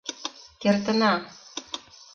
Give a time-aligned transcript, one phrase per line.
[0.61, 1.13] Кертына!..